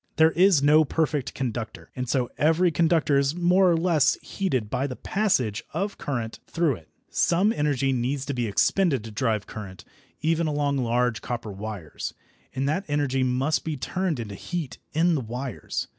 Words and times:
There 0.15 0.31
is 0.31 0.63
no 0.63 0.83
perfect 0.83 1.35
conductor, 1.35 1.91
and 1.95 2.09
so 2.09 2.31
every 2.39 2.71
conductor 2.71 3.19
is 3.19 3.35
more 3.35 3.69
or 3.69 3.77
less 3.77 4.15
heated 4.23 4.67
by 4.67 4.87
the 4.87 4.95
passage 4.95 5.63
of 5.75 5.99
current 5.99 6.39
through 6.47 6.77
it. 6.77 6.89
Some 7.11 7.53
energy 7.53 7.93
needs 7.93 8.25
to 8.25 8.33
be 8.33 8.47
expended 8.47 9.03
to 9.03 9.11
drive 9.11 9.45
current, 9.45 9.85
even 10.19 10.47
along 10.47 10.77
large 10.77 11.21
copper 11.21 11.51
wires, 11.51 12.15
and 12.55 12.67
that 12.67 12.83
energy 12.87 13.21
must 13.21 13.63
be 13.63 13.77
turned 13.77 14.19
into 14.19 14.33
heat 14.33 14.79
in 14.91 15.13
the 15.13 15.21
wires. 15.21 15.87